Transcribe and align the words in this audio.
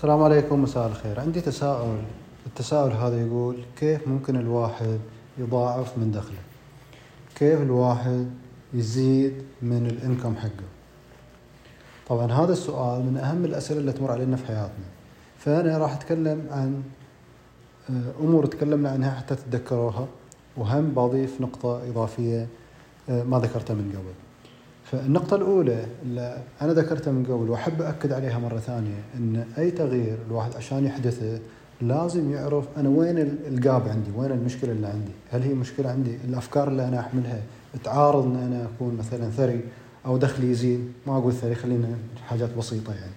السلام 0.00 0.22
عليكم 0.22 0.62
مساء 0.62 0.86
الخير. 0.86 1.20
عندي 1.20 1.40
تساؤل. 1.40 1.98
التساؤل 2.46 2.92
هذا 2.92 3.26
يقول 3.26 3.56
كيف 3.76 4.08
ممكن 4.08 4.36
الواحد 4.36 5.00
يضاعف 5.38 5.98
من 5.98 6.10
دخله؟ 6.10 6.38
كيف 7.36 7.62
الواحد 7.62 8.30
يزيد 8.74 9.42
من 9.62 9.86
الإنكم 9.86 10.36
حقه؟ 10.36 10.68
طبعا 12.08 12.32
هذا 12.32 12.52
السؤال 12.52 13.02
من 13.02 13.16
أهم 13.16 13.44
الأسئلة 13.44 13.80
اللي 13.80 13.92
تمر 13.92 14.10
علينا 14.10 14.36
في 14.36 14.46
حياتنا. 14.46 14.86
فأنا 15.38 15.78
راح 15.78 15.92
أتكلم 15.92 16.46
عن 16.50 16.82
آه، 17.90 18.20
أمور 18.20 18.46
تكلمنا 18.46 18.90
عنها 18.90 19.10
حتى 19.10 19.34
تتذكروها 19.34 20.06
وهم 20.56 20.90
بضيف 20.90 21.40
نقطة 21.40 21.88
إضافية 21.88 22.48
آه، 23.08 23.22
ما 23.22 23.38
ذكرتها 23.38 23.74
من 23.74 23.92
قبل. 23.92 24.29
فالنقطة 24.90 25.36
الأولى 25.36 25.84
اللي 26.02 26.38
أنا 26.62 26.72
ذكرتها 26.72 27.12
من 27.12 27.24
قبل 27.24 27.50
وأحب 27.50 27.82
أكد 27.82 28.12
عليها 28.12 28.38
مرة 28.38 28.58
ثانية 28.58 29.00
أن 29.16 29.44
أي 29.58 29.70
تغيير 29.70 30.18
الواحد 30.28 30.56
عشان 30.56 30.84
يحدثه 30.84 31.38
لازم 31.80 32.32
يعرف 32.32 32.64
أنا 32.76 32.88
وين 32.88 33.18
ال 33.18 33.36
gap 33.36 33.88
عندي 33.88 34.10
وين 34.16 34.30
المشكلة 34.30 34.72
اللي 34.72 34.86
عندي؟ 34.86 35.10
هل 35.30 35.42
هي 35.42 35.54
مشكلة 35.54 35.90
عندي؟ 35.90 36.16
الأفكار 36.28 36.68
اللي 36.68 36.88
أنا 36.88 37.00
أحملها؟ 37.00 37.40
تعارض 37.84 38.24
أن 38.24 38.36
أنا 38.36 38.64
أكون 38.64 38.96
مثلا 38.96 39.30
ثري 39.30 39.60
أو 40.06 40.16
دخلي 40.16 40.50
يزيد؟ 40.50 40.92
ما 41.06 41.18
أقول 41.18 41.32
ثري 41.32 41.54
خلينا 41.54 41.88
حاجات 42.28 42.56
بسيطة 42.58 42.94
يعني. 42.94 43.12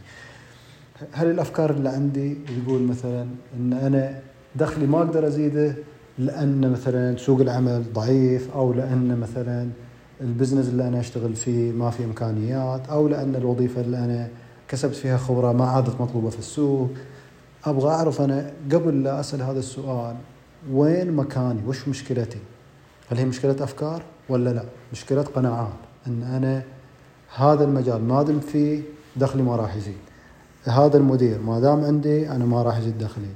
هل 1.11 1.29
الأفكار 1.29 1.69
اللي 1.69 1.89
عندي 1.89 2.37
تقول 2.65 2.81
مثلا 2.81 3.27
أن 3.57 3.73
أنا 3.73 4.19
دخلي 4.55 4.87
ما 4.87 4.97
أقدر 4.97 5.27
أزيده 5.27 5.75
لأن 6.19 6.71
مثلا 6.71 7.17
سوق 7.17 7.41
العمل 7.41 7.83
ضعيف 7.93 8.51
أو 8.55 8.73
لأن 8.73 9.17
مثلا 9.19 9.69
ال 10.23 10.28
business 10.28 10.67
اللي 10.67 10.87
أنا 10.87 10.99
أشتغل 10.99 11.35
فيه 11.35 11.71
ما 11.71 11.89
في 11.89 12.05
إمكانيات 12.05 12.89
أو 12.89 13.07
لأن 13.07 13.35
الوظيفة 13.35 13.81
اللي 13.81 13.97
أنا 13.97 14.29
كسبت 14.67 14.95
فيها 14.95 15.17
خبرة 15.17 15.51
ما 15.51 15.65
عادت 15.65 16.01
مطلوبة 16.01 16.29
في 16.29 16.39
السوق. 16.39 16.89
أبغى 17.65 17.89
أعرف 17.89 18.21
أنا 18.21 18.51
قبل 18.71 19.03
لا 19.03 19.19
أسأل 19.19 19.41
هذا 19.41 19.59
السؤال 19.59 20.15
وين 20.71 21.11
مكاني؟ 21.11 21.61
وش 21.67 21.87
مشكلتي؟ 21.87 22.39
هل 23.09 23.17
هي 23.17 23.25
مشكلة 23.25 23.55
أفكار 23.63 24.03
ولا 24.29 24.49
لا؟ 24.49 24.63
مشكلة 24.91 25.21
قناعات 25.21 25.79
إن 26.07 26.23
أنا 26.23 26.63
هذا 27.35 27.63
المجال 27.63 28.03
ما 28.03 28.23
دام 28.23 28.39
فيه 28.39 28.81
دخلي 29.15 29.43
ما 29.43 29.55
راح 29.55 29.75
يزيد. 29.75 29.97
هذا 30.63 30.97
المدير 30.97 31.41
ما 31.41 31.59
دام 31.59 31.83
عندي 31.83 32.31
أنا 32.31 32.45
ما 32.45 32.63
راح 32.63 32.77
يزيد 32.77 32.97
دخلي. 32.97 33.29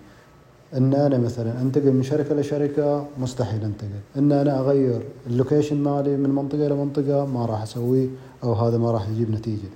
ان 0.74 0.94
أنا 0.94 1.18
مثلا 1.18 1.62
أنتقل 1.62 1.92
من 1.92 2.04
شركة 2.04 2.36
لشركه 2.36 3.06
مستحيل 3.20 3.64
أنتقل. 3.64 3.90
ان 4.18 4.32
أنا 4.32 4.60
أغير 4.60 5.02
اللوكيشن 5.28 5.78
مالي 5.78 6.18
من 6.18 6.30
منطقة 6.30 6.68
لمنطقه 6.68 7.26
ما 7.26 7.46
راح 7.46 7.62
أسويه 7.62 8.08
أو 8.44 8.54
هذا 8.54 8.78
ما 8.78 8.92
راح 8.92 9.10
يجيب 9.10 9.32
نتيجة. 9.32 9.68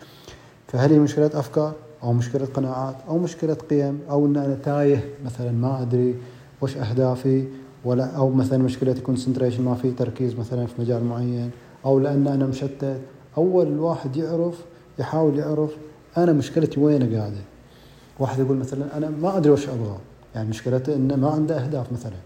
فهل 0.68 0.92
هي 0.92 1.00
مشكلة 1.00 1.32
أفكار 1.34 1.74
أو 2.04 2.14
مشكلة 2.14 2.46
قناعات 2.46 2.96
أو 3.08 3.18
مشكلة 3.18 3.54
قيم 3.54 4.00
أو 4.10 4.26
إن 4.26 4.38
أنا 4.38 4.58
تايه 4.64 5.10
مثلا 5.26 5.52
ما 5.52 5.82
أدري 5.82 6.16
وش 6.62 6.78
أهدافي 6.78 7.48
ولا 7.86 8.06
أو 8.06 8.30
مثلا 8.30 8.64
مشكلة 8.64 8.94
concentration 8.94 9.64
ما 9.64 9.76
في 9.76 9.92
تركيز 9.92 10.36
مثلا 10.36 10.66
في 10.66 10.82
مجال 10.82 11.04
معين 11.04 11.52
أو 11.86 12.00
لأن 12.00 12.28
أنا 12.28 12.46
مشتت. 12.46 12.98
أول 13.38 13.68
الواحد 13.68 14.16
يعرف 14.16 14.56
يحاول 15.00 15.40
يعرف 15.40 15.72
أنا 16.18 16.34
مشكلتي 16.34 16.80
وين 16.80 17.16
قاعدة. 17.16 17.42
واحد 18.20 18.40
يقول 18.40 18.58
مثلا 18.58 18.98
أنا 18.98 19.10
ما 19.10 19.38
أدري 19.38 19.52
وش 19.52 19.70
أبغى. 19.70 19.98
يعني 20.36 20.50
مشكلته 20.50 20.96
إنه 20.96 21.16
ما 21.16 21.30
عنده 21.30 21.64
أهداف 21.64 21.92
مثلا. 21.92 22.18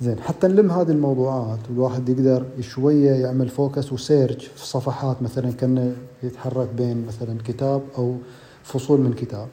زين 0.00 0.20
حتى 0.20 0.48
نلم 0.48 0.70
هذه 0.70 0.90
الموضوعات 0.90 1.58
والواحد 1.70 2.08
يقدر 2.08 2.44
شوية 2.60 3.10
يعمل 3.10 3.48
focus 3.48 3.92
و 3.92 4.00
search 4.00 4.46
في 4.46 4.66
صفحات 4.66 5.22
مثلا 5.22 5.50
كأنه 5.52 5.92
يتحرك 6.22 6.68
بين 6.76 7.06
مثلا 7.06 7.38
كتاب 7.44 7.82
أو 7.98 8.16
فصول 8.62 9.00
من 9.00 9.12
كتاب. 9.12 9.48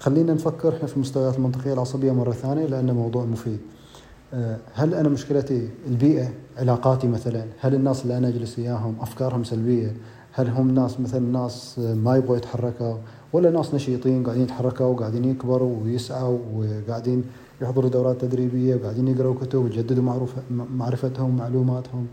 خلينا 0.00 0.34
نفكر 0.34 0.76
إحنا 0.76 0.86
في 0.86 0.96
المستويات 0.96 1.36
المنطقية 1.36 1.72
العصبية 1.72 2.12
مرة 2.12 2.32
ثانية 2.32 2.66
لأنه 2.66 2.92
موضوع 2.92 3.24
مفيد. 3.24 3.58
آه، 4.34 4.56
هل 4.74 4.94
أنا 4.94 5.08
مشكلتي 5.08 5.68
البيئة 5.86 6.28
علاقاتي 6.58 7.08
مثلا 7.08 7.44
هل 7.60 7.74
الناس 7.74 8.02
اللي 8.02 8.18
أنا 8.18 8.28
أجلس 8.28 8.58
وياهم 8.58 8.96
أفكارهم 9.00 9.44
سلبية 9.44 9.96
هل 10.38 10.48
هم 10.48 10.70
ناس 10.70 11.00
مثلا 11.00 11.20
ناس 11.20 11.78
ما 11.78 12.16
يبغوا 12.16 12.36
يتحركوا 12.36 12.94
ولا 13.32 13.50
ناس 13.50 13.74
نشيطين 13.74 14.24
قاعدين 14.24 14.42
يتحركوا 14.42 14.86
وقاعدين 14.86 15.24
يكبروا 15.24 15.82
ويسعوا 15.82 16.38
وقاعدين 16.54 17.24
يحضروا 17.62 17.90
دورات 17.90 18.20
تدريبية 18.20 18.74
وقاعدين 18.74 19.08
يقروا 19.08 19.34
كتب 19.34 19.58
ويجددوا 19.58 20.32
معرفتهم 20.50 21.30
ومعلوماتهم 21.30 22.06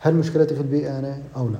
هل 0.00 0.14
مشكلتي 0.14 0.54
في 0.54 0.60
البيئة 0.60 0.98
أنا 0.98 1.18
أو 1.36 1.48
لا؟ 1.48 1.58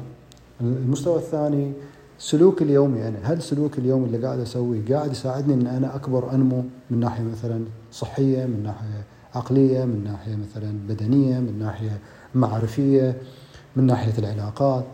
المستوى 0.61 1.17
الثاني 1.17 1.73
سلوك 2.19 2.63
اليومي 2.63 3.09
أنا 3.09 3.19
هل 3.23 3.43
سلوك 3.43 3.79
اليوم 3.79 4.05
اللي 4.05 4.27
قاعد 4.27 4.39
أسويه 4.41 4.81
قاعد 4.95 5.13
يساعدني 5.13 5.55
إن 5.55 5.67
أنا 5.67 5.97
أكبر 5.97 6.35
أنمو 6.35 6.65
من 6.91 7.01
ناحية 7.01 7.25
مثلا 7.25 7.65
صحية 7.93 8.47
من 8.47 8.63
ناحية 8.63 9.05
عقلية 9.35 9.85
من 9.85 10.05
ناحية 10.05 10.37
مثلا 10.37 10.79
بدنية 10.89 11.41
من 11.41 11.59
ناحية 11.59 11.99
معرفية 12.35 13.17
من 13.77 13.87
ناحية 13.87 14.19
العلاقات 14.19 14.85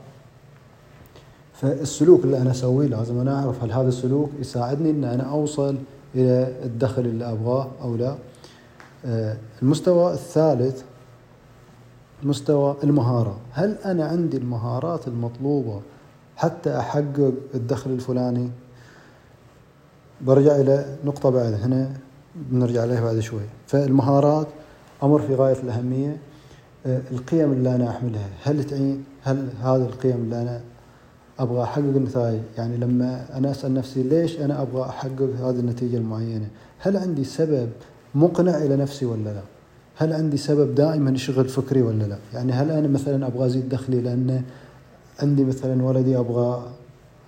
فالسلوك 1.60 2.24
اللي 2.24 2.38
أنا 2.38 2.50
أسويه 2.50 2.86
لازم 2.86 3.20
أنا 3.20 3.40
أعرف 3.40 3.64
هل 3.64 3.72
هذا 3.72 3.88
السلوك 3.88 4.30
يساعدني 4.40 4.90
ان 4.90 5.04
أنا 5.04 5.22
أوصل 5.22 5.76
إلى 6.14 6.54
الدخل 6.64 7.02
اللي 7.02 7.32
أبغاه 7.32 7.70
أو 7.82 7.96
لا. 7.96 8.16
آه، 9.04 9.36
المستوى 9.62 10.12
الثالث 10.12 10.82
مستوى 12.22 12.76
المهارة. 12.84 13.36
هل 13.52 13.76
أنا 13.84 14.04
عندي 14.04 14.36
المهارات 14.36 15.08
المطلوبة 15.08 15.80
حتى 16.36 16.78
أحقق 16.78 17.32
الدخل 17.54 17.90
الفلاني؟ 17.90 18.50
برجع 20.20 20.56
إلى 20.56 20.96
نقطة 21.04 21.30
بعد 21.30 21.52
هنا 21.52 21.92
بنرجع 22.34 22.82
عليها 22.82 23.00
بعد 23.00 23.18
شوي. 23.18 23.42
فالمهارات 23.66 24.46
أمر 25.02 25.20
في 25.20 25.34
غاية 25.34 25.62
الأهمية. 25.62 26.16
آه، 26.86 27.00
القيم 27.10 27.52
اللي 27.52 27.74
أنا 27.74 27.90
أحملها 27.90 28.28
هل 28.42 28.64
تعين 28.64 29.04
هل 29.22 29.48
هذه 29.62 29.82
القيم 29.82 30.16
اللي 30.16 30.42
أنا 30.42 30.60
أبغى 31.42 31.62
أحقق 31.62 31.78
النتائج 31.78 32.40
يعني 32.58 32.76
لما 32.76 33.26
أنا 33.34 33.50
أسأل 33.50 33.74
نفسي 33.74 34.02
ليش 34.02 34.40
أنا 34.40 34.62
أبغى 34.62 34.82
أحقق 34.82 35.30
هذه 35.40 35.60
النتيجة 35.60 35.96
المعينة؟ 35.96 36.48
هل 36.78 36.96
عندي 36.96 37.24
سبب 37.24 37.68
مقنع 38.14 38.56
إلى 38.56 38.76
نفسي 38.76 39.06
ولا 39.06 39.24
لا؟ 39.24 39.42
هل 39.96 40.12
عندي 40.12 40.36
سبب 40.36 40.74
دائما 40.74 41.10
يشغل 41.10 41.48
فكري 41.48 41.82
ولا 41.82 42.04
لا؟ 42.04 42.16
يعني 42.34 42.52
هل 42.52 42.70
أنا 42.70 42.88
مثلا 42.88 43.26
أبغى 43.26 43.46
أزيد 43.46 43.68
دخلي 43.68 44.00
لأن 44.00 44.42
عندي 45.20 45.44
مثلا 45.44 45.82
ولدي 45.82 46.18
أبغى 46.18 46.62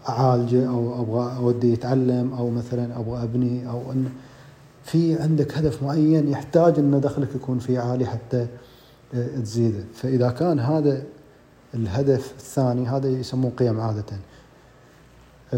أعالجه 0.08 0.68
أو 0.68 1.02
أبغى 1.02 1.36
أوديه 1.36 1.72
يتعلم 1.72 2.32
أو 2.32 2.50
مثلا 2.50 2.98
أبغى 3.00 3.22
أبني 3.22 3.68
أو 3.70 3.92
أن 3.92 4.08
في 4.84 5.18
عندك 5.22 5.58
هدف 5.58 5.82
معين 5.82 6.28
يحتاج 6.28 6.78
إن 6.78 7.00
دخلك 7.00 7.28
يكون 7.34 7.58
فيه 7.58 7.80
عالي 7.80 8.06
حتى 8.06 8.46
تزيده. 9.42 9.84
فإذا 9.94 10.30
كان 10.30 10.60
هذا 10.60 11.02
الهدف 11.74 12.32
الثاني 12.38 12.88
هذا 12.88 13.08
يسموه 13.08 13.50
قيم 13.58 13.80
عادة. 13.80 14.04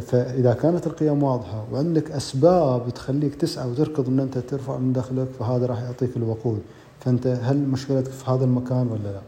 فإذا 0.00 0.52
كانت 0.54 0.86
القيم 0.86 1.22
واضحة 1.22 1.64
وعندك 1.72 2.10
أسباب 2.10 2.90
تخليك 2.94 3.34
تسعى 3.34 3.70
وتركض 3.70 4.08
أن 4.08 4.20
أنت 4.20 4.38
ترفع 4.38 4.78
من 4.78 4.92
دخلك 4.92 5.28
فهذا 5.38 5.66
راح 5.66 5.82
يعطيك 5.82 6.16
الوقود. 6.16 6.62
فأنت 7.00 7.26
هل 7.26 7.58
مشكلتك 7.58 8.10
في 8.10 8.30
هذا 8.30 8.44
المكان 8.44 8.88
ولا 8.88 9.12
لا؟ 9.12 9.20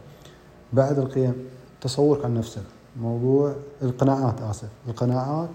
بعد 0.73 0.99
القيم 0.99 1.33
تصورك 1.81 2.25
عن 2.25 2.33
نفسك. 2.33 2.63
موضوع 3.01 3.55
القناعات 3.81 4.41
آسف. 4.41 4.69
القناعات 4.87 5.49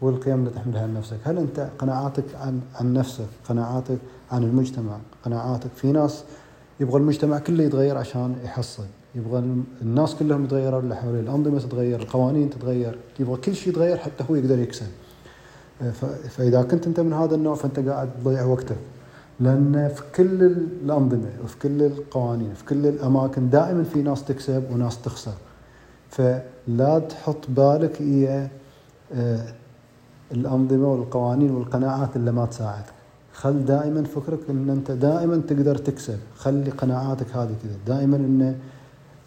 والقيم 0.00 0.34
اللي 0.34 0.50
تحملها 0.50 0.82
عن 0.82 0.94
نفسك. 0.94 1.16
هل 1.24 1.38
أنت 1.38 1.68
قناعاتك 1.78 2.24
عن, 2.34 2.60
عن 2.74 2.94
نفسك؟ 2.94 3.28
قناعاتك 3.48 3.98
عن 4.32 4.42
المجتمع؟ 4.42 4.96
قناعاتك 5.24 5.70
في 5.76 5.92
ناس 5.92 6.24
يبغى 6.80 6.96
المجتمع 6.96 7.38
كله 7.38 7.64
يتغير 7.64 7.98
عشان 7.98 8.36
يحصل. 8.44 8.86
يبغى 9.14 9.62
الناس 9.82 10.14
كلهم 10.14 10.44
يتغيروا 10.44 10.80
اللي 10.80 10.96
حواليه 10.96 11.20
الأنظمة 11.20 11.58
تتغير 11.58 12.00
القوانين 12.00 12.50
تتغير 12.50 12.98
يبغى 13.20 13.36
كل 13.36 13.54
شيء 13.54 13.72
يتغير 13.72 13.96
حتى 13.96 14.24
هو 14.30 14.34
يقدر 14.34 14.58
يكسب. 14.58 14.86
فإذا 16.30 16.62
كنت 16.62 16.86
أنت 16.86 17.00
من 17.00 17.12
هذا 17.12 17.34
النوع 17.34 17.54
فأنت 17.54 17.78
قاعد 17.78 18.10
تضيع 18.20 18.44
وقتك 18.44 18.76
لأن 19.40 19.88
في 19.94 20.02
كل 20.14 20.42
الأنظمة 20.84 21.30
وفي 21.44 21.58
كل 21.58 21.82
القوانين 21.82 22.54
في 22.54 22.64
كل 22.64 22.86
الأماكن 22.86 23.50
دائما 23.50 23.84
في 23.84 24.02
ناس 24.02 24.24
تكسب 24.24 24.64
وناس 24.70 25.02
تخسر. 25.02 25.34
فلا 26.10 26.98
تحط 26.98 27.44
بالك 27.48 28.02
هي 28.02 28.48
آه، 29.14 29.54
الأنظمة 30.32 30.92
والقوانين 30.92 31.50
والقناعات 31.50 32.16
اللي 32.16 32.32
ما 32.32 32.46
تساعدك. 32.46 32.92
خل 33.32 33.64
دائما 33.64 34.02
فكرك 34.04 34.38
إن 34.50 34.70
أنت 34.70 34.90
دائما 34.90 35.36
تقدر 35.48 35.76
تكسب. 35.76 36.18
خلي 36.36 36.70
قناعاتك 36.70 37.36
هذه 37.36 37.54
كذا. 37.62 37.96
دائما 37.96 38.16
إن 38.16 38.56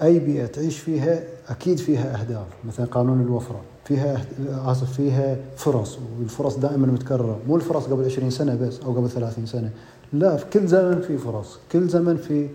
أي 0.04 0.20
بيئة 0.20 0.46
تعيش 0.46 0.80
فيها 0.80 1.24
أكيد 1.48 1.78
فيها 1.78 2.22
أهداف 2.22 2.46
مثلا 2.68 2.86
قانون 2.86 3.22
الوفرة 3.22 3.62
فيها 3.86 4.26
اسف 4.66 4.94
فيها 4.94 5.38
فرص 5.58 5.98
والفرص 6.20 6.58
دائما 6.58 6.88
متكررة 6.88 7.40
مو 7.48 7.56
الفرص 7.56 7.86
قبل 7.86 8.06
20 8.06 8.30
سنة 8.30 8.56
بس 8.56 8.80
أو 8.80 8.94
قبل 8.94 9.10
30 9.10 9.46
سنة 9.46 9.70
لا 10.14 10.38
في 10.38 10.46
كل 10.46 10.68
زمن 10.68 11.02
في 11.02 11.18
فرص 11.18 11.60
كل 11.72 11.88
زمن 11.88 12.18
في 12.18 12.50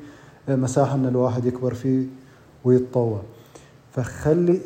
مساحة 0.48 0.94
إن 0.94 1.06
الواحد 1.06 1.44
يكبر 1.44 1.74
فيه 1.74 2.06
ويتطور. 2.64 3.22
فخلي 3.92 4.60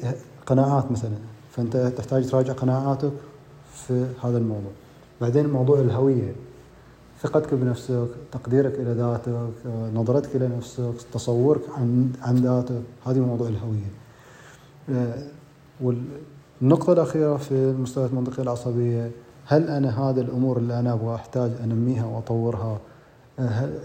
قناعات 0.47 0.93
مثلا 0.93 1.11
فأنت 1.51 1.77
تحتاج 1.77 2.27
تراجع 2.27 2.53
قناعاتك 2.53 3.13
في 3.75 4.07
هذا 4.25 4.39
الموضوع. 4.39 4.71
بعدين 5.21 5.47
موضوع 5.47 5.81
الهوية. 5.81 6.33
ثقتك 7.23 7.55
بنفسك 7.55 8.09
تقديرك 8.33 8.75
إلى 8.75 8.93
ذاتك 8.93 9.51
نظرتك 9.95 10.37
إلى 10.37 10.49
نفسك 10.49 10.93
تصورك 11.13 11.61
عن 11.77 12.13
عن 12.23 12.37
ذاتك 12.37 12.83
هذه 13.07 13.19
موضوع 13.19 13.49
الهوية 13.49 13.93
والنقطة 15.81 16.93
الأخيرة 16.93 17.37
في 17.37 17.73
مستوى 17.73 18.07
المنطقة 18.07 18.43
العصبية 18.43 19.11
هل 19.47 19.69
أنا 19.69 20.01
هذا 20.11 20.21
الأمور 20.21 20.57
اللي 20.57 20.81
أنا 20.81 20.93
أبغى 20.93 21.15
أحتاج 21.15 21.51
أنميها 21.65 22.07
وأطورها 22.07 22.79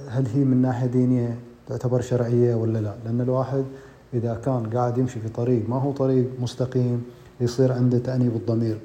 هل 0.10 0.28
هي 0.36 0.44
من 0.44 0.62
ناحية 0.62 0.88
دينية 0.88 1.40
تعتبر 1.68 2.01
شرعية 2.01 2.56
ولا 2.56 2.80
لا؟ 2.80 2.95
لأن 3.06 3.22
الواحد 3.22 3.66
إذا 4.13 4.42
كان 4.45 4.69
قاعد 4.74 4.98
يمشي 4.98 5.19
في 5.19 5.30
طريق 5.30 5.69
ما 5.69 5.75
هو 5.81 5.92
طريق 5.92 6.28
مستقيم 6.40 7.04
يصير 7.42 7.72
عنده 7.72 7.98
تأنيب 7.98 8.36
الضمير 8.36 8.78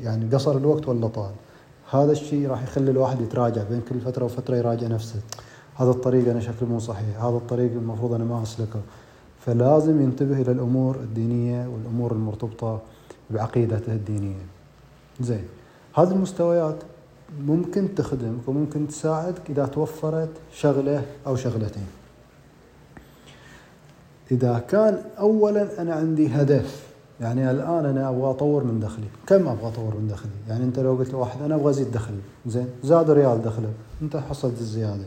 يعني 0.00 0.34
قصر 0.34 0.56
الوقت 0.56 0.88
ولا 0.88 1.06
طال 1.08 1.30
هذا 1.92 2.12
الشيء 2.12 2.48
راح 2.48 2.62
يخلي 2.62 2.90
الواحد 2.90 3.20
يتراجع 3.20 3.62
بين 3.62 3.80
كل 3.88 4.00
فترة 4.00 4.24
وفترة 4.24 4.56
يراجع 4.56 4.86
نفسه. 4.86 5.20
هذا 5.76 5.90
الطريق 5.90 6.28
أنا 6.28 6.40
شكله 6.40 6.68
مو 6.68 6.78
صحيح. 6.78 7.24
هذا 7.24 7.36
الطريق 7.36 7.72
المفروض 7.72 8.12
أنا 8.12 8.24
ما 8.24 8.42
أسلكه. 8.42 8.80
فلازم 9.40 10.02
ينتبه 10.02 10.40
إلى 10.42 10.52
الأمور 10.52 10.96
الدينية 10.96 11.68
والأمور 11.68 12.12
المرتبطة 12.12 12.80
بعقيدته 13.30 13.92
الدينية. 13.92 14.46
زين. 15.20 15.44
هذه 15.94 16.10
المستويات 16.10 16.76
ممكن 17.40 17.94
تخدمك 17.94 18.48
وممكن 18.48 18.88
تساعدك 18.88 19.50
إذا 19.50 19.66
توفرت 19.66 20.30
شغلة 20.52 21.04
أو 21.26 21.36
شغلتين. 21.36 21.86
إذا 24.30 24.58
كان 24.68 25.02
اولا 25.18 25.82
أنا 25.82 25.94
عندي 25.94 26.28
هدف 26.28 26.91
يعني 27.20 27.50
الآن 27.50 27.86
أنا 27.86 28.08
أبغى 28.08 28.30
أطور 28.30 28.64
من 28.64 28.80
دخلي. 28.80 29.06
كم 29.26 29.48
أبغى 29.48 29.68
أطور 29.68 29.94
من 29.94 30.08
دخلي؟ 30.08 30.30
يعني 30.48 30.64
أنت 30.64 30.78
لو 30.78 30.94
قلت 30.96 31.12
لواحد 31.12 31.42
أنا 31.42 31.54
أبغى 31.54 31.70
أزيد 31.70 31.90
دخلي. 31.90 32.20
زين. 32.46 32.66
زاد 32.84 33.10
ريال 33.10 33.42
دخله. 33.42 33.68
أنت 34.02 34.16
حصلت 34.16 34.60
الزيادة. 34.60 35.04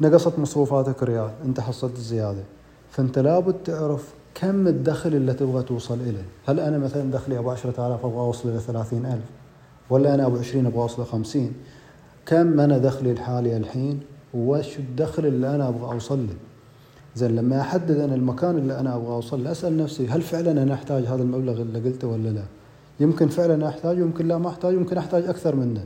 نقصت 0.00 0.38
مصروفاتك 0.38 1.02
ريال. 1.02 1.30
أنت 1.44 1.60
حصلت 1.60 1.96
الزيادة. 1.96 2.42
فأنت 2.90 3.18
لابد 3.18 3.54
تعرف 3.64 4.14
كم 4.34 4.66
الدخل 4.68 5.14
اللي 5.14 5.34
تبغى 5.34 5.62
توصل 5.62 5.94
إليه. 6.00 6.24
هل 6.46 6.60
أنا 6.60 6.78
مثلا 6.78 7.10
دخلي 7.10 7.38
أبو 7.38 7.50
10000 7.50 8.04
أبغى 8.04 8.20
اوصل 8.20 8.48
إلى 8.48 8.58
30000 8.58 9.18
ولا 9.90 10.14
أنا 10.14 10.26
أبو 10.26 10.36
20 10.38 10.66
أبغى 10.66 10.82
اوصل 10.82 11.04
50 11.06 11.52
كم 12.26 12.60
أنا 12.60 12.78
دخلي 12.78 13.12
الحالي 13.12 13.56
الحين؟ 13.56 14.00
وش 14.34 14.78
الدخل 14.78 15.26
اللي 15.26 15.54
أنا 15.54 15.68
أبغى 15.68 15.92
أوصل 15.94 16.18
له؟ 16.26 16.34
زين 17.18 17.36
لما 17.36 17.60
أحدد 17.60 18.00
أنا 18.00 18.14
المكان 18.14 18.58
اللي 18.58 18.80
أنا 18.80 18.96
أبغى 18.96 19.14
أوصل 19.14 19.44
له 19.44 19.52
أسأل 19.52 19.76
نفسي 19.76 20.08
هل 20.08 20.22
فعلا 20.22 20.62
أنا 20.62 20.74
أحتاج 20.74 21.04
هذا 21.04 21.22
المبلغ 21.22 21.62
اللي 21.62 21.80
قلته 21.80 22.08
ولا 22.08 22.28
لا؟ 22.28 22.42
يمكن 23.00 23.28
فعلا 23.28 23.68
احتاج 23.68 23.98
يمكن 23.98 24.28
لا 24.28 24.38
ما 24.38 24.48
احتاج 24.48 24.74
يمكن 24.74 24.98
أحتاج 24.98 25.24
أكثر 25.26 25.56
منه. 25.56 25.84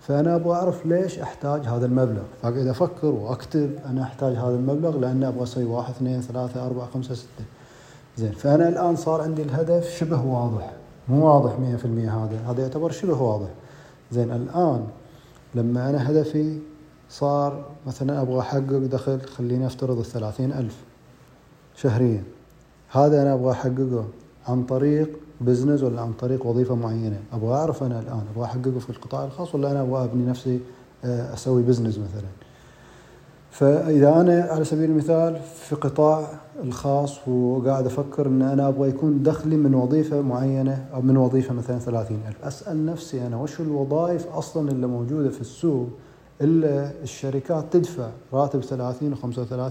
فأنا 0.00 0.34
أبغى 0.36 0.54
أعرف 0.54 0.86
ليش 0.86 1.18
أحتاج 1.18 1.60
هذا 1.66 1.86
المبلغ، 1.86 2.22
فاقعد 2.42 2.66
أفكر 2.66 3.06
وأكتب 3.06 3.70
أنا 3.86 4.02
أحتاج 4.02 4.36
هذا 4.36 4.54
المبلغ 4.54 4.98
لأن 4.98 5.24
أبغى 5.24 5.42
أسوي 5.42 5.64
واحد 5.64 5.94
اثنين 5.94 6.20
ثلاثة 6.20 6.66
أربعة 6.66 6.88
خمسة 6.94 7.14
ستة. 7.14 7.44
زين 8.16 8.32
فأنا 8.32 8.68
الآن 8.68 8.96
صار 8.96 9.20
عندي 9.20 9.42
الهدف 9.42 9.90
شبه 9.90 10.24
واضح، 10.24 10.72
مو 11.08 11.26
واضح 11.26 11.52
100% 11.58 12.10
هذا، 12.10 12.38
هذا 12.48 12.62
يعتبر 12.62 12.90
شبه 12.90 13.22
واضح. 13.22 13.48
زين 14.12 14.32
الآن 14.32 14.84
لما 15.54 15.90
أنا 15.90 16.10
هدفي 16.10 16.58
صار 17.12 17.64
مثلا 17.86 18.22
أبغى 18.22 18.40
أحقق 18.40 18.78
دخل 18.92 19.20
خليني 19.20 19.66
أفترض 19.66 19.98
الثلاثين 19.98 20.52
ألف 20.52 20.76
شهريا. 21.76 22.22
هذا 22.90 23.22
أنا 23.22 23.34
أبغى 23.34 23.50
أحققه 23.50 24.04
عن 24.48 24.64
طريق 24.64 25.10
business 25.40 25.82
ولا 25.82 26.00
عن 26.00 26.12
طريق 26.12 26.46
وظيفة 26.46 26.74
معينة. 26.74 27.20
أبغى 27.32 27.54
أعرف 27.54 27.82
أنا 27.82 28.00
الآن 28.00 28.22
أبغى 28.34 28.44
أحققه 28.44 28.78
في 28.78 28.90
القطاع 28.90 29.24
الخاص 29.24 29.54
ولا 29.54 29.70
أنا 29.70 29.82
أبغى 29.82 30.04
أبني 30.04 30.26
نفسي 30.26 30.60
آه، 31.04 31.34
أسوي 31.34 31.62
business 31.62 31.98
مثلا. 31.98 32.28
فإذا 33.50 34.20
أنا 34.20 34.42
على 34.42 34.64
سبيل 34.64 34.90
المثال 34.90 35.40
في 35.54 35.74
قطاع 35.74 36.26
الخاص 36.64 37.28
وقاعد 37.28 37.86
أفكر 37.86 38.26
أن 38.26 38.42
أنا 38.42 38.68
أبغى 38.68 38.88
يكون 38.88 39.22
دخلي 39.22 39.56
من 39.56 39.74
وظيفة 39.74 40.20
معينة 40.20 40.84
أو 40.94 41.02
من 41.02 41.16
وظيفة 41.16 41.54
مثلا 41.54 41.78
ثلاثين 41.78 42.20
ألف 42.28 42.44
أسأل 42.44 42.86
نفسي 42.86 43.26
أنا 43.26 43.36
وش 43.36 43.60
الوظائف 43.60 44.26
أصلا 44.26 44.70
اللي 44.70 44.86
موجودة 44.86 45.30
في 45.30 45.40
السوق 45.40 45.88
الشركات 46.44 47.64
تدفع 47.72 48.08
راتب 48.32 48.60
30 48.60 49.14
و35 49.16 49.18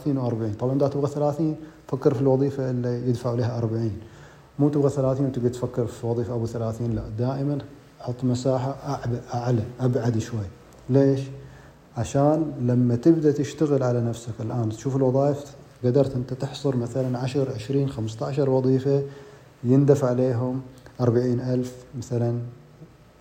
و40 0.05 0.59
طبعا 0.59 0.75
إذا 0.75 0.87
تبغى 0.87 1.07
30 1.07 1.55
فكر 1.87 2.13
في 2.13 2.21
الوظيفة 2.21 2.69
اللي 2.69 3.09
يدفعوا 3.09 3.37
لها 3.37 3.57
40 3.57 3.91
مو 4.59 4.69
تبغى 4.69 4.89
30 4.89 5.25
وتقعد 5.25 5.51
تفكر 5.51 5.85
في 5.87 6.07
وظيفة 6.07 6.33
أبو 6.35 6.45
30 6.45 6.91
لا. 6.91 7.03
دائما 7.19 7.57
حط 7.99 8.23
مساحة 8.23 8.75
أعلى 9.33 9.63
أبعد 9.79 10.17
شوي. 10.17 10.45
ليش؟ 10.89 11.19
عشان 11.97 12.51
لما 12.61 12.95
تبدأ 12.95 13.31
تشتغل 13.31 13.83
على 13.83 14.01
نفسك 14.01 14.33
الآن 14.39 14.69
تشوف 14.69 14.95
الوظائف 14.95 15.55
قدرت 15.85 16.15
أنت 16.15 16.33
تحصر 16.33 16.75
مثلا 16.75 17.17
10 17.17 17.53
20 17.53 17.89
15 17.89 18.49
وظيفة 18.49 19.03
يندفع 19.63 20.07
عليهم 20.07 20.61
40 21.01 21.39
ألف 21.39 21.73
مثلا 21.97 22.39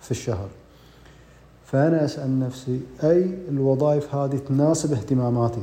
في 0.01 0.11
الشهر. 0.11 0.49
فأنا 1.71 2.05
أسأل 2.05 2.39
نفسي 2.39 2.81
أي 3.03 3.37
الوظائف 3.49 4.15
هذه 4.15 4.37
تناسب 4.37 4.93
اهتماماتي؟ 4.93 5.61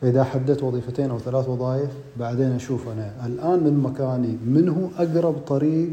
فإذا 0.00 0.24
حددت 0.24 0.62
وظيفتين 0.62 1.10
أو 1.10 1.18
ثلاث 1.18 1.48
وظائف 1.48 1.90
بعدين 2.16 2.52
أشوف 2.52 2.88
أنا 2.88 3.26
الآن 3.26 3.64
من 3.64 3.82
مكاني 3.82 4.36
من 4.46 4.68
هو 4.68 5.04
أقرب 5.04 5.38
طريق 5.38 5.90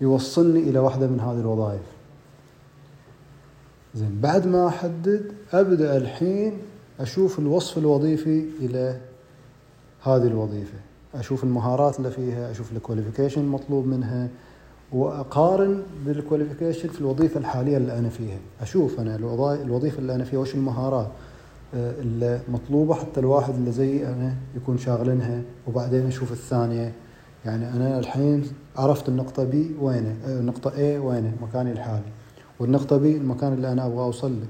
يوصلني 0.00 0.60
إلى 0.60 0.78
واحدة 0.78 1.06
من 1.06 1.20
هذه 1.20 1.40
الوظائف. 1.40 1.82
زين 3.94 4.18
بعد 4.20 4.46
ما 4.46 4.68
أحدد 4.68 5.32
أبدأ 5.52 5.96
الحين 5.96 6.58
أشوف 7.00 7.38
الوصف 7.38 7.78
الوظيفي 7.78 8.44
إلى 8.60 9.00
هذه 10.02 10.26
الوظيفة. 10.26 10.78
أشوف 11.14 11.44
المهارات 11.44 11.98
اللي 11.98 12.10
فيها 12.10 12.50
أشوف 12.50 12.72
ال 12.72 12.77
qualification 12.77 13.40
المطلوب 13.40 13.86
منها 13.86 14.28
وأقارن 14.92 15.82
بال 16.06 16.17
qualification 16.17 16.88
في 16.88 17.00
الوظيفة 17.00 17.40
الحالية 17.40 17.76
اللي 17.76 17.98
أنا 17.98 18.08
فيها. 18.08 18.38
أشوف 18.60 19.00
أنا 19.00 19.16
الوظيفة 19.62 19.98
اللي 19.98 20.14
أنا 20.14 20.24
فيها 20.24 20.38
وش 20.38 20.54
المهارات 20.54 21.08
آه، 21.74 22.00
اللي 22.00 22.40
مطلوبة 22.48 22.94
حتى 22.94 23.20
الواحد 23.20 23.54
اللي 23.54 23.72
زي 23.72 24.06
أنا 24.06 24.34
يكون 24.56 24.78
شاغلينها 24.78 25.42
وبعدين 25.68 26.06
أشوف 26.06 26.32
الثانية. 26.32 26.92
يعني 27.44 27.68
أنا 27.72 27.98
الحين 27.98 28.44
عرفت 28.76 29.08
النقطة 29.08 29.44
B 29.44 29.74
وينه 29.80 30.16
آه، 30.26 30.40
النقطه 30.40 30.76
A 30.76 30.98
وينه 30.98 31.32
مكاني 31.42 31.72
الحالي. 31.72 32.02
والنقطة 32.60 32.96
B 32.96 33.16
المكان 33.16 33.52
اللي 33.52 33.72
أنا 33.72 33.86
أبغى 33.86 34.04
أوصل 34.04 34.32
له. 34.32 34.46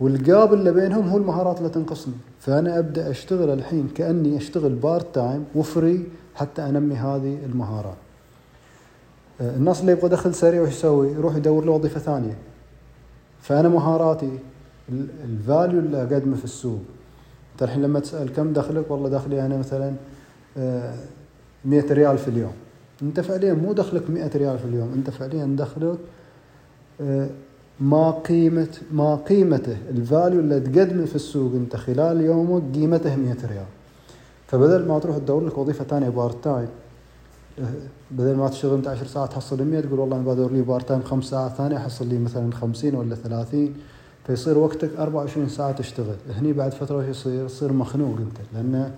وال 0.00 0.22
gap 0.22 0.54
اللي 0.54 0.72
بينهم 0.72 1.08
هو 1.08 1.16
المهارات 1.16 1.58
اللي 1.58 1.68
تنقصني. 1.68 2.14
فأنا 2.40 2.78
أبدأ 2.78 3.10
أشتغل 3.10 3.50
الحين 3.50 3.88
كأني 3.94 4.36
أشتغل 4.36 4.74
part 4.74 5.14
time 5.14 5.44
و 5.54 5.64
free 5.64 6.06
حتى 6.34 6.62
أنمي 6.62 6.94
هذه 6.94 7.38
المهارات. 7.46 7.96
الناس 9.42 9.80
اللي 9.80 9.92
يبغى 9.92 10.08
دخل 10.08 10.34
سريع 10.34 10.62
وش 10.62 10.68
يسوي؟ 10.68 11.08
يروح 11.08 11.36
يدور 11.36 11.64
له 11.64 11.72
وظيفة 11.72 12.00
ثانية. 12.00 12.36
فأنا 13.40 13.68
مهاراتي 13.68 14.38
ال 15.24 15.33
value 15.33 15.78
اللي 15.78 16.02
أقدمه 16.02 16.36
في 16.36 16.44
السوق. 16.44 16.80
أنت 17.52 17.62
الحين 17.62 17.82
لما 17.82 18.00
تسأل 18.00 18.32
كم 18.32 18.52
دخلك؟ 18.52 18.90
والله 18.90 19.08
دخلي 19.08 19.46
أنا 19.46 19.56
مثلا 19.58 19.94
100 21.64 21.90
آه، 21.90 21.92
ريال 21.92 22.18
في 22.18 22.28
اليوم. 22.28 22.52
أنت 23.02 23.20
فعليا 23.20 23.54
مو 23.54 23.72
دخلك 23.72 24.10
100 24.10 24.30
ريال 24.36 24.58
في 24.58 24.64
اليوم 24.64 24.92
أنت 24.96 25.10
فعليا 25.10 25.56
دخلك 25.58 25.98
آه، 27.00 27.28
ما 27.80 28.10
قيمة 28.10 28.78
ما 28.92 29.14
قيمته 29.14 29.76
ال 29.90 29.98
value 29.98 30.40
اللي 30.40 30.60
تقدمه 30.60 31.04
في 31.04 31.16
السوق 31.16 31.52
أنت 31.54 31.76
خلال 31.76 32.20
يومك 32.20 32.62
قيمته 32.74 33.16
100 33.16 33.36
ريال. 33.50 33.66
فبدل 34.46 34.88
ما 34.88 34.98
تروح 34.98 35.18
تدور 35.18 35.46
لك 35.46 35.58
وظيفة 35.58 35.84
ثانية 35.84 36.08
part 36.08 36.44
time 36.44 36.68
بدل 38.10 38.36
ما 38.36 38.48
تشتغل 38.48 38.74
انت 38.74 38.88
10 38.88 39.06
ساعات 39.06 39.32
تحصل 39.32 39.64
100 39.64 39.80
تقول 39.80 40.00
والله 40.00 40.16
أنا 40.16 40.24
بدور 40.24 40.52
لي 40.52 40.62
part 40.62 40.88
time 40.88 41.02
خمس 41.02 41.24
ساعات 41.24 41.52
ثانية 41.52 41.76
احصل 41.76 42.06
لي 42.06 42.18
مثلا 42.18 42.52
50 42.52 42.94
ولا 42.94 43.14
30 43.14 43.74
فيصير 44.26 44.58
وقتك 44.58 44.90
24 44.98 45.48
ساعة 45.48 45.72
تشتغل 45.72 46.16
هني 46.30 46.52
بعد 46.52 46.72
فترة 46.72 46.96
وش 46.96 47.04
يصير؟ 47.04 47.48
تصير 47.48 47.72
مخنوق 47.72 48.18
أنت 48.18 48.38
لأنه 48.54 48.94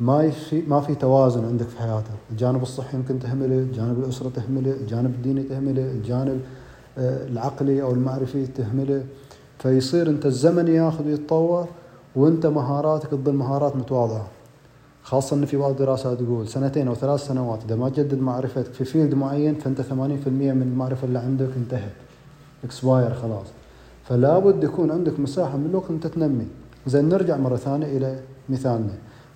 ما 0.00 0.30
في 0.30 0.62
ما 0.62 0.80
في 0.80 0.94
توازن 0.94 1.44
عندك 1.44 1.66
في 1.66 1.78
حياتك، 1.78 2.10
الجانب 2.30 2.62
الصحي 2.62 2.96
يمكن 2.96 3.18
تهمله، 3.18 3.58
الجانب 3.58 3.98
الأسرة 3.98 4.28
تهمله، 4.28 4.72
الجانب 4.72 5.14
الديني 5.14 5.42
تهمله، 5.42 5.82
الجانب 5.82 6.40
آه، 6.98 7.26
العقلي 7.26 7.82
أو 7.82 7.90
المعرفي 7.90 8.46
تهمله، 8.46 9.04
فيصير 9.58 10.08
أنت 10.08 10.26
الزمن 10.26 10.68
ياخذ 10.68 11.06
ويتطور 11.06 11.66
وأنت 12.16 12.46
مهاراتك 12.46 13.10
تظل 13.10 13.32
مهارات 13.32 13.76
متواضعة. 13.76 14.26
خاصة 15.08 15.36
أن 15.36 15.44
في 15.44 15.56
بعض 15.56 15.70
الدراسات 15.70 16.18
تقول 16.18 16.48
سنتين 16.48 16.88
أو 16.88 16.94
ثلاث 16.94 17.26
سنوات 17.26 17.64
إذا 17.64 17.76
ما 17.76 17.88
تجدد 17.88 18.20
معرفتك 18.20 18.72
في 18.72 18.84
فيلد 18.84 19.14
معين 19.14 19.54
فأنت 19.54 19.80
80% 19.80 19.92
من 19.92 20.62
المعرفة 20.62 21.06
اللي 21.06 21.18
عندك 21.18 21.48
انتهت 21.56 21.92
expire 22.64 23.14
خلاص. 23.14 23.46
فلا 24.04 24.38
بد 24.38 24.64
يكون 24.64 24.90
عندك 24.90 25.20
مساحة 25.20 25.56
من 25.56 25.66
الوقت 25.70 25.90
أنت 25.90 26.06
تنمي. 26.06 26.46
زين 26.86 27.08
نرجع 27.08 27.36
مرة 27.36 27.56
ثانية 27.56 27.96
إلى 27.96 28.20
مثالنا. 28.48 28.92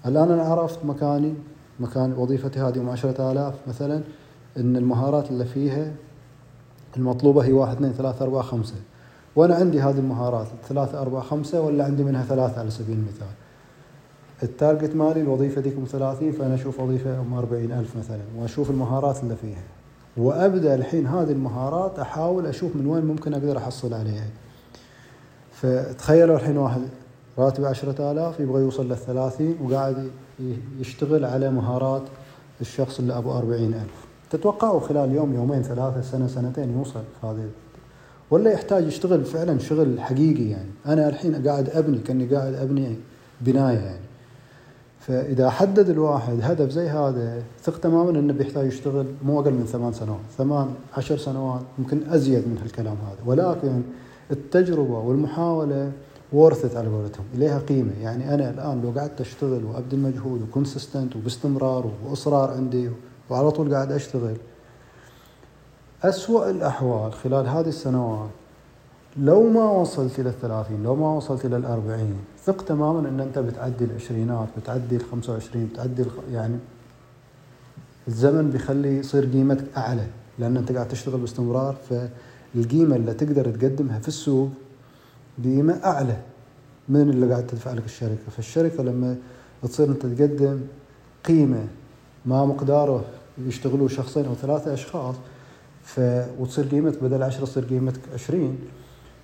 الآن 0.07 0.31
أنا 0.31 0.43
عرفت 0.43 0.85
مكاني 0.85 1.35
مكان 1.81 2.13
وظيفتي 2.13 2.61
هذه 2.61 2.79
أم 2.79 2.89
10000 2.89 3.55
مثلا 3.69 4.01
أن 4.57 4.77
المهارات 4.77 5.31
اللي 5.31 5.45
فيها 5.45 5.93
المطلوبة 6.97 7.45
هي 7.45 7.53
واحد 7.53 7.77
اثنين 7.77 7.93
ثلاثة 7.93 8.25
أربعة 8.25 8.43
خمسة. 8.43 8.77
وأنا 9.37 9.55
عندي 9.55 9.81
هذه 9.81 9.99
المهارات 9.99 10.47
ثلاثة 10.69 11.03
أربعة 11.03 11.23
خمسة 11.23 11.61
ولا 11.61 11.85
عندي 11.85 12.05
منها 12.05 12.23
ثلاثة 12.23 12.61
على 12.61 12.71
سبيل 12.71 12.97
المثال؟ 12.97 13.42
ال 14.43 14.50
target 14.50 14.95
مالي 14.95 15.21
الوظيفة 15.21 15.61
ذيك 15.61 15.77
أم 15.77 15.85
30 15.85 16.33
فأنا 16.33 16.55
أشوف 16.55 16.81
وظيفة 16.81 17.21
أم 17.21 17.35
40 17.35 17.73
ألف 17.73 17.97
مثلا 17.97 18.21
وأشوف 18.39 18.71
المهارات 18.71 19.23
اللي 19.23 19.37
فيها. 19.37 19.63
وأبدأ 20.17 20.75
الحين 20.75 21.07
هذه 21.07 21.31
المهارات 21.31 21.99
أحاول 21.99 22.47
أشوف 22.47 22.77
من 22.77 22.87
وين 22.87 23.05
ممكن 23.05 23.35
أقدر 23.35 23.59
أحصل 23.59 23.95
عليها. 23.95 24.27
فتخيلوا 25.53 26.37
الحين 26.37 26.57
واحد 26.57 26.81
راتب 27.39 27.65
عشرة 27.65 28.13
آلاف 28.13 28.41
يبغى 28.41 28.63
يوصل 28.63 28.89
للثلاثين 28.89 29.57
وقاعد 29.63 30.11
يشتغل 30.81 31.25
على 31.25 31.51
مهارات 31.51 32.03
الشخص 32.61 32.99
اللي 32.99 33.15
أربعين 33.15 33.75
ألف. 33.75 34.07
تتوقعوا 34.31 34.81
خلال 34.81 35.13
يوم 35.13 35.35
يومين 35.35 35.63
ثلاثة 35.63 36.01
سنة 36.01 36.27
سنتين 36.27 36.79
يوصل 36.79 37.03
هذه؟ 37.23 37.49
ولا 38.31 38.51
يحتاج 38.53 38.87
يشتغل 38.87 39.25
فعلا 39.25 39.59
شغل 39.59 40.01
حقيقي 40.01 40.51
يعني؟ 40.51 40.71
أنا 40.87 41.09
الحين 41.09 41.49
قاعد 41.49 41.71
أبني 41.71 41.99
كأني 41.99 42.27
قاعد 42.27 42.55
أبني 42.55 42.97
بناية 43.41 43.79
يعني. 43.79 44.12
فإذا 45.07 45.51
حدد 45.51 45.91
الواحد 45.91 46.39
هدف 46.43 46.71
زي 46.71 46.89
هذا 46.89 47.43
ثق 47.63 47.79
تماما 47.81 48.11
أنه 48.11 48.33
بيحتاج 48.33 48.67
يشتغل 48.67 49.07
مو 49.25 49.41
أقل 49.41 49.53
من 49.53 49.67
ثمان 49.67 49.93
سنوات. 49.93 50.21
ثمان 50.39 50.75
عشر 50.97 51.17
سنوات 51.17 51.61
ممكن 51.79 52.01
أزيد 52.11 52.49
من 52.49 52.59
هالكلام 52.63 52.97
هذا. 53.07 53.19
ولكن 53.27 53.83
التجربة 54.31 54.99
والمحاولة 54.99 55.93
ورثت 56.33 56.77
على 56.77 56.89
قولتهم. 56.89 57.25
إليها 57.35 57.59
قيمة. 57.59 57.93
يعني 58.03 58.35
أنا 58.35 58.51
الآن 58.51 58.83
لو 58.83 59.01
قعدت 59.01 59.21
أشتغل 59.21 59.65
وأبذل 59.65 59.99
مجهود 59.99 60.43
وكونسيستنت 60.43 61.17
وباستمرار 61.17 61.91
وإصرار 62.05 62.51
عندي 62.51 62.91
وعلى 63.31 63.51
طول 63.51 63.75
قاعد 63.75 63.93
أشتغل 63.93 64.37
أسوأ 66.03 66.51
الأحوال 66.51 67.13
خلال 67.13 67.47
هذه 67.47 67.69
السنوات 67.69 68.31
لو 69.17 69.49
ما 69.51 69.65
وصلت 69.65 70.21
إلى 70.21 70.29
الثلاثين 70.29 70.83
لو 70.83 70.95
ما 70.97 71.15
وصلت 71.15 71.45
إلى 71.45 71.57
الأربعين 71.57 72.17
ثق 72.45 72.65
تماما 72.65 73.09
أن 73.09 73.21
أنت 73.21 73.39
بتعدي 73.39 73.85
العشرينات 73.85 74.49
بتعدي 74.59 74.97
الخمسة 74.97 75.33
وعشرين 75.33 75.67
بتعدي 75.67 76.05
يعني 76.33 76.57
الزمن 78.09 78.51
بيخلي 78.51 78.97
يصير 78.99 79.25
قيمتك 79.25 79.65
أعلى 79.77 80.07
لأن 80.39 80.57
أنت 80.57 80.73
قاعد 80.73 80.89
تشتغل 80.89 81.21
باستمرار 81.21 81.77
فالقيمة 81.89 82.97
اللي 82.97 83.15
تقدر 83.15 83.51
تقدمها 83.51 83.99
في 83.99 84.09
السوق 84.09 84.49
قيمة 85.45 85.81
أعلى 85.85 86.17
من 86.89 87.11
اللي 87.11 87.31
قاعد 87.33 87.47
تدفع 87.47 87.73
لك 87.73 87.85
الشركة. 87.85 88.31
فالشركة 88.37 88.83
لما 88.83 89.17
تصير 89.63 89.89
أنت 89.89 90.07
تقدم 90.07 90.61
قيمة 91.25 91.67
ما 92.27 92.45
مقداره 92.47 93.05
يشتغلوا 93.39 93.89
شخصين 93.89 94.25
أو 94.27 94.35
ثلاثة 94.35 94.75
أشخاص 94.75 95.15
ف... 95.85 96.01
وتصير 96.39 96.65
قيمتك 96.65 97.03
بدل 97.03 97.23
10 97.23 97.45
تصير 97.45 97.65
قيمتك 97.65 98.01
20 98.15 98.59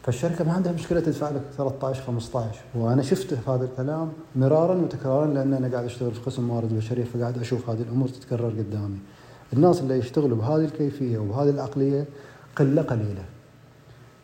فالشركة 0.02 0.45
ما 0.45 0.52
عندها 0.52 0.73
مشكلة 0.73 1.00
تدفع 1.00 1.31
لك 1.31 1.43
13 1.57 2.02
15 2.02 2.61
وأنا 2.75 3.02
شفت 3.02 3.49
هذا 3.49 3.64
الكلام 3.64 4.12
مرارا 4.37 4.75
وتكرارا 4.75 5.26
لأن 5.26 5.55
أنا 5.55 5.69
قاعد 5.69 5.85
أشتغل 5.85 6.12
في 6.12 6.21
قسم 6.21 6.49
موارد 6.49 6.76
بشريه 6.76 7.05
فقاعد 7.05 7.38
أشوف 7.38 7.71
هذه 7.71 7.83
الأمور 7.83 8.09
تتكرر 8.09 8.49
قدامي. 8.49 8.99
الناس 9.52 9.81
اللي 9.81 9.99
يشتغلوا 9.99 10.37
بهذه 10.37 10.64
الكيفية 10.64 11.19
وبهذه 11.19 11.50
العقلية 11.50 12.07
قلة 12.57 12.83
قليلة. 12.83 13.25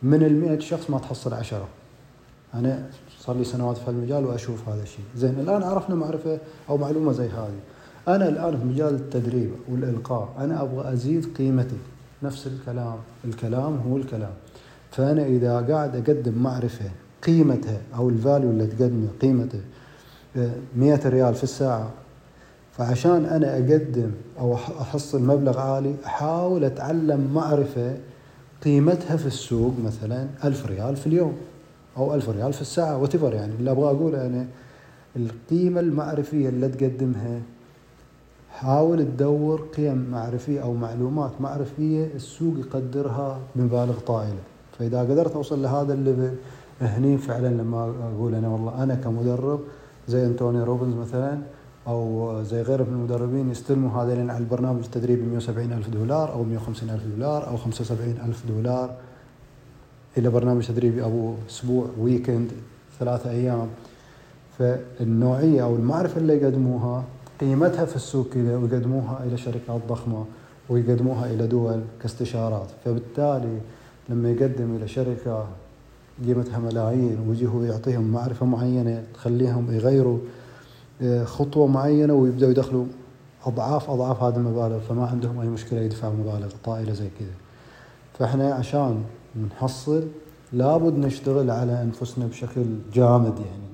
من 0.03 0.23
ال 0.23 0.41
100 0.41 0.59
شخص 0.59 0.89
ما 0.89 0.99
تحصل 0.99 1.33
10. 1.33 1.67
أنا 2.53 2.89
صار 3.19 3.35
لي 3.37 3.43
سنوات 3.43 3.77
في 3.77 3.89
هالمجال 3.89 4.25
وأشوف 4.25 4.69
هذا 4.69 4.83
الشيء. 4.83 5.05
زين 5.15 5.39
الآن 5.39 5.63
عرفنا 5.63 5.95
معرفة 5.95 6.39
أو 6.69 6.77
معلومة 6.77 7.11
زي 7.11 7.27
هذه. 7.27 7.59
أنا 8.07 8.29
الآن 8.29 8.57
في 8.57 8.65
مجال 8.65 8.95
التدريب 8.95 9.51
والإلقاء 9.69 10.29
أنا 10.39 10.61
أبغى 10.61 10.93
أزيد 10.93 11.37
قيمتي 11.37 11.77
نفس 12.23 12.47
الكلام 12.47 12.95
الكلام 13.25 13.77
هو 13.77 13.97
الكلام 13.97 14.33
فأنا 14.95 15.25
إذا 15.25 15.61
قاعد 15.61 15.95
أقدم 15.95 16.33
معرفة 16.43 16.89
قيمتها 17.23 17.81
أو 17.95 18.09
الفاليو 18.09 18.49
اللي 18.49 18.67
تقدمه 18.67 19.07
قيمته 19.21 19.61
100 20.75 20.99
ريال 21.05 21.35
في 21.35 21.43
الساعة 21.43 21.89
فعشان 22.71 23.25
أنا 23.25 23.53
أقدم 23.53 24.11
أو 24.39 24.53
أحصل 24.55 25.23
مبلغ 25.23 25.59
عالي 25.59 25.95
أحاول 26.05 26.63
أتعلم 26.63 27.31
معرفة 27.33 27.97
قيمتها 28.65 29.17
في 29.17 29.25
السوق 29.25 29.73
مثلا 29.85 30.27
ألف 30.43 30.65
ريال 30.65 30.95
في 30.95 31.07
اليوم 31.07 31.33
أو 31.97 32.15
ألف 32.15 32.29
ريال 32.29 32.53
في 32.53 32.61
الساعة 32.61 32.97
وتفر 32.97 33.33
يعني 33.33 33.53
اللي 33.59 33.71
أبغى 33.71 33.85
أقوله 33.85 34.25
أنا 34.25 34.45
القيمة 35.15 35.79
المعرفية 35.79 36.49
اللي 36.49 36.67
تقدمها 36.69 37.39
حاول 38.51 38.99
تدور 39.05 39.61
قيم 39.77 40.07
معرفية 40.11 40.61
أو 40.61 40.73
معلومات 40.73 41.31
معرفية 41.39 42.07
السوق 42.15 42.53
يقدرها 42.59 43.39
بمبالغ 43.55 43.99
طائلة. 43.99 44.39
فإذا 44.79 44.99
قدرت 44.99 45.35
أوصل 45.35 45.61
لهذا 45.61 45.93
ال 45.93 46.00
level 46.00 46.35
هني 46.81 47.17
فعلا 47.17 47.47
لما 47.47 47.93
أقول 48.15 48.35
أنا 48.35 48.47
والله 48.47 48.83
أنا 48.83 48.95
كمدرب 48.95 49.59
زي 50.07 50.25
أنتوني 50.25 50.63
روبنز 50.63 50.95
مثلا 50.95 51.37
أو 51.87 52.33
زي 52.43 52.61
غيره 52.61 52.83
من 52.83 52.93
المدربين 52.93 53.51
يستلموا 53.51 54.03
هذين 54.03 54.29
على 54.29 54.39
البرنامج 54.39 54.83
التدريبي 54.83 55.21
170 55.21 55.73
ألف 55.73 55.89
دولار 55.89 56.33
أو 56.33 56.43
150 56.43 56.89
ألف 56.89 57.03
دولار 57.15 57.47
أو 57.47 57.57
75 57.57 58.17
ألف 58.25 58.43
دولار 58.47 58.95
إلى 60.17 60.29
برنامج 60.29 60.67
تدريبي 60.67 61.05
أبو 61.05 61.33
أسبوع 61.49 61.85
weekend 61.99 62.51
ثلاثة 62.99 63.29
أيام. 63.29 63.67
فالنوعية 64.59 65.63
أو 65.63 65.75
المعرفة 65.75 66.17
اللي 66.17 66.33
يقدموها 66.33 67.03
قيمتها 67.41 67.85
في 67.85 67.95
السوق 67.95 68.29
كذا 68.29 68.57
ويقدموها 68.57 69.23
إلى 69.23 69.37
شركات 69.37 69.81
ضخمة 69.89 70.25
ويقدموها 70.69 71.25
إلى 71.25 71.47
دول 71.47 71.81
كاستشارات. 72.01 72.67
فبالتالي 72.85 73.59
لما 74.09 74.31
يقدم 74.31 74.75
إلى 74.75 74.87
شركة 74.87 75.47
قيمتها 76.25 76.59
ملايين 76.59 77.17
ويجي 77.27 77.47
هو 77.47 77.63
يعطيهم 77.63 78.11
معرفة 78.11 78.45
معينة 78.45 79.03
تخليهم 79.13 79.71
يغيروا 79.71 80.19
آه، 81.01 81.23
خطوة 81.23 81.67
معينة 81.67 82.13
ويبدأوا 82.13 82.51
يدخلوا 82.51 82.85
أضعاف 83.45 83.89
أضعاف 83.89 84.23
هذه 84.23 84.35
المبالغ 84.35 84.79
فما 84.79 85.05
عندهم 85.05 85.39
أي 85.39 85.47
مشكلة 85.47 85.79
يدفعوا 85.79 86.13
مبالغ 86.13 86.49
طائلة 86.63 86.93
زي 86.93 87.07
كذا. 87.19 87.33
فإحنا 88.19 88.53
عشان 88.53 89.03
نحصل 89.51 90.07
لابد 90.53 90.97
نشتغل 90.97 91.51
على 91.51 91.81
أنفسنا 91.81 92.25
بشكل 92.25 92.65
جامد 92.93 93.37
يعني 93.39 93.65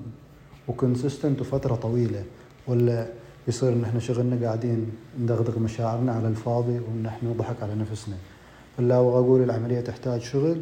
وكونسيستنت 0.67 1.41
وفترة 1.41 1.75
طويلة 1.75 2.23
ولا 2.67 3.07
يصير 3.47 3.73
إن 3.73 3.83
إحنا 3.83 3.99
شغلنا 3.99 4.45
قاعدين 4.45 4.91
ندغدغ 5.21 5.59
مشاعرنا 5.59 6.11
على 6.11 6.27
الفاضي 6.27 6.79
وإن 6.79 7.05
إحنا 7.05 7.29
نضحك 7.29 7.55
على 7.63 7.75
نفسنا. 7.75 8.15
فلا 8.77 8.95
أقول 8.95 9.43
العملية 9.43 9.81
تحتاج 9.81 10.21
شغل 10.21 10.61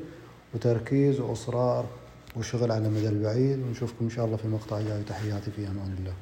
وتركيز 0.53 1.19
وإصرار 1.19 1.85
وشغل 2.37 2.71
على 2.71 2.87
المدى 2.87 3.09
البعيد. 3.09 3.59
ونشوفكم 3.59 4.05
إن 4.05 4.09
شاء 4.09 4.25
الله 4.25 4.37
في 4.37 4.47
مقطع 4.47 4.81
جاي 4.81 5.03
تحياتي 5.03 5.51
في 5.51 5.67
أمان 5.67 5.95
الله. 5.99 6.13